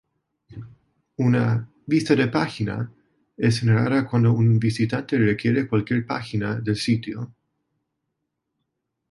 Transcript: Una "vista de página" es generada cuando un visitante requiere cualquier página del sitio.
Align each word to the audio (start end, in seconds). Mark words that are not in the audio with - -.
Una 1.17 1.69
"vista 1.85 2.15
de 2.15 2.27
página" 2.27 2.91
es 3.37 3.59
generada 3.59 4.07
cuando 4.07 4.33
un 4.33 4.57
visitante 4.57 5.15
requiere 5.19 5.67
cualquier 5.67 6.07
página 6.07 6.55
del 6.55 6.75
sitio. 6.75 7.35